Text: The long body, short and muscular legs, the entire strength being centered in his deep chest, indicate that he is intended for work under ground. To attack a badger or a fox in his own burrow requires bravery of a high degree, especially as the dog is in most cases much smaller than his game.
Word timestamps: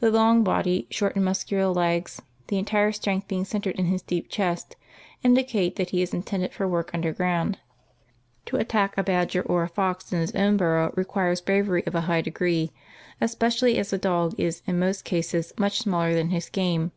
The 0.00 0.10
long 0.10 0.42
body, 0.42 0.88
short 0.90 1.14
and 1.14 1.24
muscular 1.24 1.68
legs, 1.68 2.20
the 2.48 2.58
entire 2.58 2.90
strength 2.90 3.28
being 3.28 3.44
centered 3.44 3.78
in 3.78 3.84
his 3.86 4.02
deep 4.02 4.28
chest, 4.28 4.74
indicate 5.22 5.76
that 5.76 5.90
he 5.90 6.02
is 6.02 6.12
intended 6.12 6.52
for 6.52 6.66
work 6.66 6.90
under 6.92 7.12
ground. 7.12 7.60
To 8.46 8.56
attack 8.56 8.98
a 8.98 9.04
badger 9.04 9.42
or 9.42 9.62
a 9.62 9.68
fox 9.68 10.12
in 10.12 10.18
his 10.18 10.34
own 10.34 10.56
burrow 10.56 10.92
requires 10.96 11.40
bravery 11.40 11.84
of 11.86 11.94
a 11.94 12.00
high 12.10 12.20
degree, 12.20 12.72
especially 13.20 13.78
as 13.78 13.90
the 13.90 13.98
dog 13.98 14.34
is 14.40 14.60
in 14.66 14.80
most 14.80 15.04
cases 15.04 15.52
much 15.56 15.78
smaller 15.78 16.14
than 16.14 16.30
his 16.30 16.48
game. 16.48 16.90